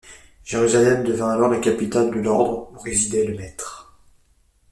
Jérusalem 0.43 1.03
devint 1.03 1.29
alors 1.29 1.51
la 1.51 1.59
capitale 1.59 2.09
de 2.09 2.21
l'ordre 2.21 2.71
où 2.73 2.79
résidait 2.79 3.27
le 3.27 3.37
maître. 3.37 3.93